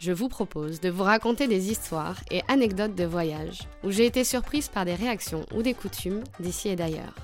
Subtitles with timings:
[0.00, 4.24] Je vous propose de vous raconter des histoires et anecdotes de voyage où j'ai été
[4.24, 7.14] surprise par des réactions ou des coutumes d'ici et d'ailleurs.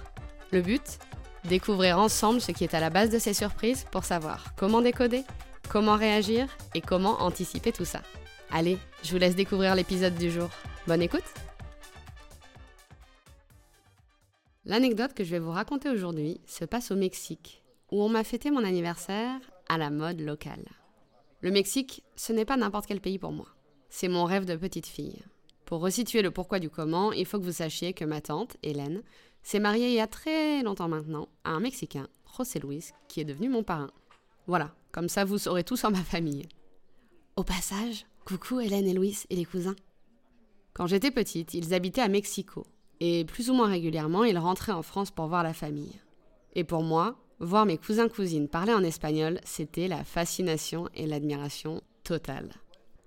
[0.52, 0.98] Le but?
[1.44, 5.24] Découvrir ensemble ce qui est à la base de ces surprises pour savoir comment décoder,
[5.68, 8.02] comment réagir et comment anticiper tout ça.
[8.50, 10.50] Allez, je vous laisse découvrir l'épisode du jour.
[10.86, 11.24] Bonne écoute
[14.64, 18.50] L'anecdote que je vais vous raconter aujourd'hui se passe au Mexique, où on m'a fêté
[18.50, 20.79] mon anniversaire à la mode locale.
[21.42, 23.46] Le Mexique, ce n'est pas n'importe quel pays pour moi.
[23.88, 25.22] C'est mon rêve de petite fille.
[25.64, 29.02] Pour resituer le pourquoi du comment, il faut que vous sachiez que ma tante, Hélène,
[29.42, 33.24] s'est mariée il y a très longtemps maintenant à un Mexicain, José Luis, qui est
[33.24, 33.90] devenu mon parrain.
[34.46, 36.46] Voilà, comme ça vous saurez tout sur ma famille.
[37.36, 39.76] Au passage, coucou Hélène et Louis et les cousins.
[40.74, 42.66] Quand j'étais petite, ils habitaient à Mexico,
[43.00, 46.00] et plus ou moins régulièrement, ils rentraient en France pour voir la famille.
[46.54, 52.50] Et pour moi, voir mes cousins-cousines parler en espagnol, c'était la fascination et l'admiration totale.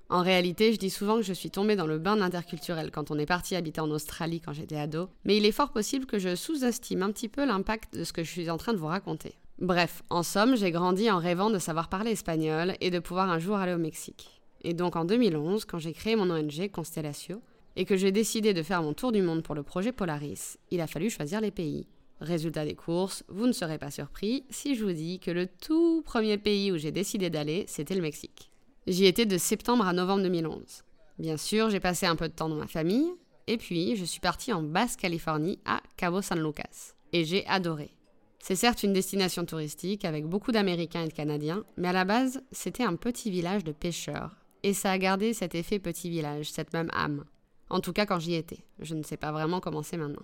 [0.10, 3.10] En réalité, je dis souvent que je suis tombée dans le bain de l'interculturel quand
[3.10, 6.20] on est parti habiter en Australie quand j'étais ado, mais il est fort possible que
[6.20, 8.88] je sous-estime un petit peu l'impact de ce que je suis en train de vous
[8.88, 9.34] raconter.
[9.60, 13.40] Bref, en somme, j'ai grandi en rêvant de savoir parler espagnol et de pouvoir un
[13.40, 14.42] jour aller au Mexique.
[14.62, 17.42] Et donc en 2011, quand j'ai créé mon ONG Constellatio,
[17.76, 20.82] et que j'ai décidé de faire mon tour du monde pour le projet Polaris, il
[20.82, 21.88] a fallu choisir les pays.
[22.22, 26.02] Résultat des courses, vous ne serez pas surpris si je vous dis que le tout
[26.04, 28.52] premier pays où j'ai décidé d'aller, c'était le Mexique.
[28.88, 30.62] J'y étais de septembre à novembre 2011.
[31.20, 33.12] Bien sûr, j'ai passé un peu de temps dans ma famille,
[33.48, 36.94] et puis je suis partie en Basse-Californie à Cabo San Lucas.
[37.12, 37.92] Et j'ai adoré.
[38.40, 42.42] C'est certes une destination touristique avec beaucoup d'Américains et de Canadiens, mais à la base,
[42.52, 44.36] c'était un petit village de pêcheurs.
[44.64, 47.24] Et ça a gardé cet effet petit village, cette même âme.
[47.70, 48.66] En tout cas quand j'y étais.
[48.80, 50.24] Je ne sais pas vraiment comment c'est maintenant.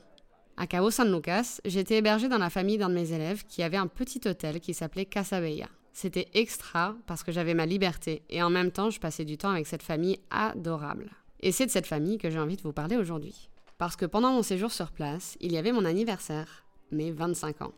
[0.62, 3.78] À Cabo San Lucas, j'étais hébergée dans la famille d'un de mes élèves qui avait
[3.78, 5.70] un petit hôtel qui s'appelait Casa Bella.
[5.94, 9.52] C'était extra parce que j'avais ma liberté et en même temps je passais du temps
[9.52, 11.12] avec cette famille adorable.
[11.40, 13.50] Et c'est de cette famille que j'ai envie de vous parler aujourd'hui.
[13.78, 17.72] Parce que pendant mon séjour sur place, il y avait mon anniversaire, mes 25 ans.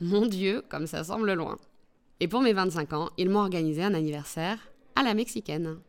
[0.00, 1.56] Mon Dieu, comme ça semble loin.
[2.20, 4.60] Et pour mes 25 ans, ils m'ont organisé un anniversaire
[4.94, 5.80] à la mexicaine.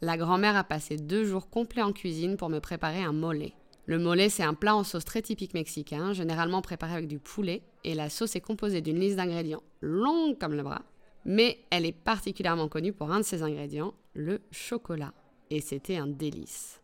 [0.00, 3.52] La grand-mère a passé deux jours complets en cuisine pour me préparer un mollet.
[3.90, 7.64] Le mollet, c'est un plat en sauce très typique mexicain, généralement préparé avec du poulet,
[7.82, 10.82] et la sauce est composée d'une liste d'ingrédients longue comme le bras,
[11.24, 15.12] mais elle est particulièrement connue pour un de ses ingrédients, le chocolat.
[15.50, 16.80] Et c'était un délice.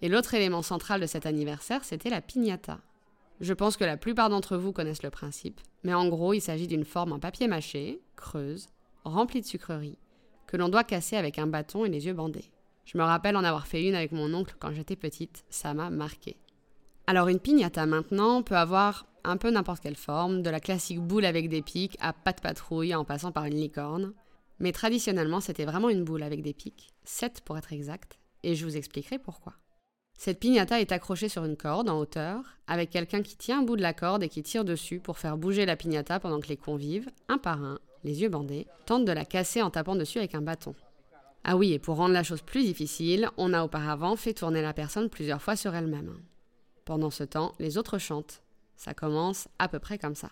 [0.00, 2.80] Et l'autre élément central de cet anniversaire, c'était la piñata.
[3.40, 6.66] Je pense que la plupart d'entre vous connaissent le principe, mais en gros, il s'agit
[6.66, 8.70] d'une forme en papier mâché, creuse,
[9.04, 9.98] remplie de sucreries,
[10.46, 12.50] que l'on doit casser avec un bâton et les yeux bandés.
[12.88, 15.90] Je me rappelle en avoir fait une avec mon oncle quand j'étais petite, ça m'a
[15.90, 16.38] marqué.
[17.06, 21.26] Alors une piñata maintenant peut avoir un peu n'importe quelle forme, de la classique boule
[21.26, 24.14] avec des pics à pas de patrouille en passant par une licorne.
[24.58, 28.64] Mais traditionnellement, c'était vraiment une boule avec des pics, 7 pour être exact, et je
[28.64, 29.52] vous expliquerai pourquoi.
[30.18, 33.76] Cette piñata est accrochée sur une corde en hauteur, avec quelqu'un qui tient un bout
[33.76, 36.56] de la corde et qui tire dessus pour faire bouger la piñata pendant que les
[36.56, 40.34] convives, un par un, les yeux bandés, tentent de la casser en tapant dessus avec
[40.34, 40.74] un bâton.
[41.50, 44.74] Ah oui, et pour rendre la chose plus difficile, on a auparavant fait tourner la
[44.74, 46.12] personne plusieurs fois sur elle-même.
[46.84, 48.42] Pendant ce temps, les autres chantent.
[48.76, 50.28] Ça commence à peu près comme ça.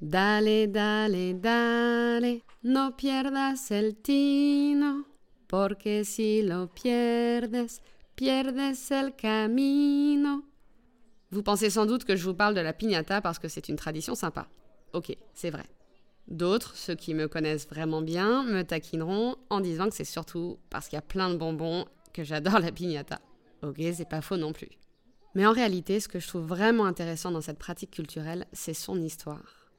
[0.00, 5.04] Dale, dale, dale, no pierdas el tino,
[5.46, 7.68] porque si lo pierdes,
[8.16, 10.42] pierdes el camino.
[11.30, 13.76] Vous pensez sans doute que je vous parle de la piñata parce que c'est une
[13.76, 14.48] tradition sympa.
[14.94, 15.66] Ok, c'est vrai.
[16.28, 20.88] D'autres, ceux qui me connaissent vraiment bien, me taquineront en disant que c'est surtout parce
[20.88, 23.20] qu'il y a plein de bonbons que j'adore la piñata.
[23.62, 24.68] Ok, c'est pas faux non plus.
[25.34, 29.00] Mais en réalité, ce que je trouve vraiment intéressant dans cette pratique culturelle, c'est son
[29.00, 29.70] histoire.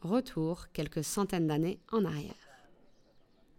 [0.00, 2.34] Retour quelques centaines d'années en arrière.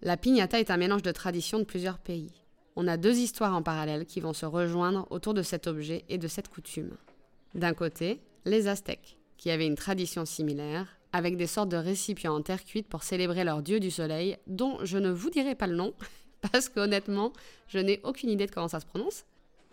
[0.02, 2.34] La piñata est un mélange de traditions de plusieurs pays.
[2.76, 6.18] On a deux histoires en parallèle qui vont se rejoindre autour de cet objet et
[6.18, 6.98] de cette coutume.
[7.54, 12.42] D'un côté, les Aztèques, qui avaient une tradition similaire, avec des sortes de récipients en
[12.42, 15.76] terre cuite pour célébrer leur dieu du soleil, dont je ne vous dirai pas le
[15.76, 15.94] nom,
[16.52, 17.34] parce qu'honnêtement,
[17.68, 19.26] je n'ai aucune idée de comment ça se prononce.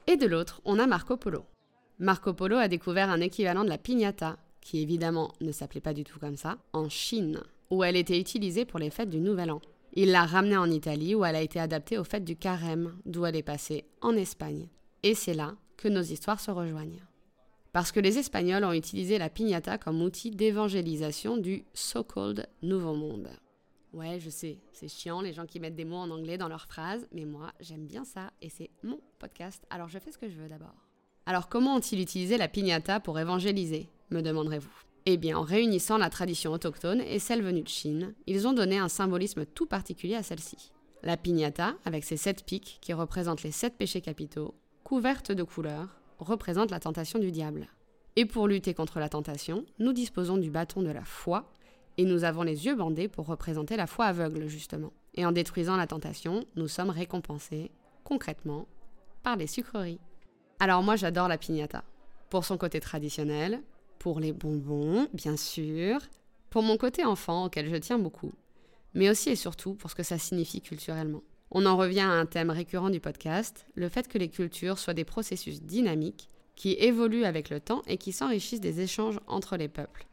[0.07, 1.45] Et de l'autre, on a Marco Polo.
[1.99, 6.05] Marco Polo a découvert un équivalent de la piñata, qui évidemment ne s'appelait pas du
[6.05, 7.41] tout comme ça, en Chine,
[7.71, 9.61] où elle était utilisée pour les fêtes du Nouvel An.
[9.95, 13.27] Il l'a ramenée en Italie, où elle a été adaptée aux fêtes du Carême, d'où
[13.27, 14.69] elle est passée en Espagne.
[15.03, 17.08] Et c'est là que nos histoires se rejoignent.
[17.73, 23.29] Parce que les Espagnols ont utilisé la piñata comme outil d'évangélisation du so-called Nouveau Monde.
[23.93, 26.67] Ouais, je sais, c'est chiant les gens qui mettent des mots en anglais dans leurs
[26.67, 30.29] phrases, mais moi j'aime bien ça et c'est mon podcast, alors je fais ce que
[30.29, 30.75] je veux d'abord.
[31.27, 34.71] Alors comment ont-ils utilisé la piñata pour évangéliser me demanderez-vous?
[35.07, 38.79] Eh bien, en réunissant la tradition autochtone et celle venue de Chine, ils ont donné
[38.79, 40.73] un symbolisme tout particulier à celle-ci.
[41.03, 44.55] La piñata, avec ses sept pics qui représentent les sept péchés capitaux,
[44.85, 47.69] couverte de couleurs, représente la tentation du diable.
[48.17, 51.51] Et pour lutter contre la tentation, nous disposons du bâton de la foi,
[51.97, 54.93] et nous avons les yeux bandés pour représenter la foi aveugle, justement.
[55.15, 57.71] Et en détruisant la tentation, nous sommes récompensés,
[58.05, 58.67] concrètement,
[59.23, 60.01] par les sucreries.
[60.61, 61.85] Alors moi j'adore la piñata,
[62.31, 63.63] pour son côté traditionnel,
[63.99, 66.01] pour les bonbons, bien sûr,
[66.51, 68.33] pour mon côté enfant auquel je tiens beaucoup,
[68.95, 71.23] mais aussi et surtout pour ce que ça signifie culturellement.
[71.51, 74.95] On en revient à un thème récurrent du podcast, le fait que les cultures soient
[74.95, 79.69] des processus dynamiques qui évoluent avec le temps et qui s'enrichissent des échanges entre les
[79.69, 80.07] peuples.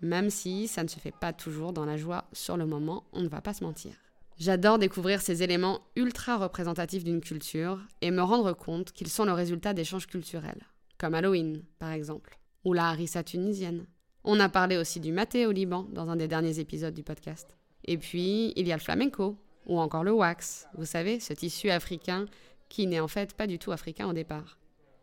[0.00, 3.22] Même si ça ne se fait pas toujours dans la joie sur le moment, on
[3.22, 3.92] ne va pas se mentir.
[4.38, 9.32] J'adore découvrir ces éléments ultra représentatifs d'une culture et me rendre compte qu'ils sont le
[9.32, 10.66] résultat d'échanges culturels,
[10.98, 13.86] comme Halloween par exemple ou la harissa tunisienne.
[14.24, 17.56] On a parlé aussi du maté au Liban dans un des derniers épisodes du podcast.
[17.84, 19.36] Et puis, il y a le flamenco,
[19.66, 22.26] ou encore le wax, vous savez, ce tissu africain
[22.68, 24.58] qui n'est en fait pas du tout africain au départ.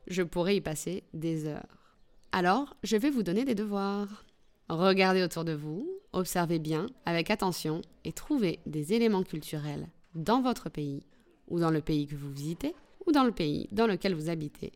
[0.08, 1.94] Je pourrais y passer des heures.
[2.32, 4.26] Alors, je vais vous donner des devoirs.
[4.70, 10.70] Regardez autour de vous, observez bien, avec attention, et trouvez des éléments culturels dans votre
[10.70, 11.06] pays,
[11.48, 12.76] ou dans le pays que vous visitez,
[13.06, 14.72] ou dans le pays dans lequel vous habitez,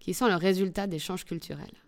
[0.00, 1.82] qui sont le résultat d'échanges culturels.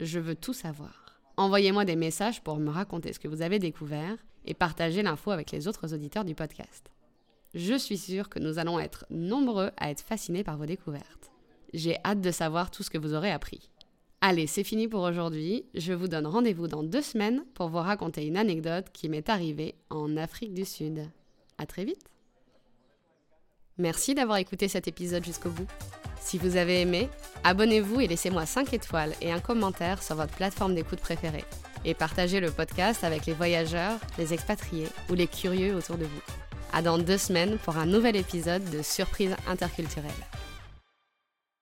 [0.00, 1.20] Je veux tout savoir.
[1.36, 4.16] Envoyez-moi des messages pour me raconter ce que vous avez découvert
[4.46, 6.90] et partagez l'info avec les autres auditeurs du podcast.
[7.54, 11.30] Je suis sûre que nous allons être nombreux à être fascinés par vos découvertes.
[11.72, 13.70] J'ai hâte de savoir tout ce que vous aurez appris.
[14.20, 15.64] Allez, c'est fini pour aujourd'hui.
[15.74, 19.74] Je vous donne rendez-vous dans deux semaines pour vous raconter une anecdote qui m'est arrivée
[19.90, 21.08] en Afrique du Sud.
[21.58, 22.10] À très vite.
[23.78, 25.68] Merci d'avoir écouté cet épisode jusqu'au bout.
[26.18, 27.08] Si vous avez aimé,
[27.44, 31.44] abonnez-vous et laissez-moi 5 étoiles et un commentaire sur votre plateforme d'écoute préférée.
[31.86, 36.20] Et partagez le podcast avec les voyageurs, les expatriés ou les curieux autour de vous.
[36.72, 40.10] À dans deux semaines pour un nouvel épisode de Surprise interculturelle.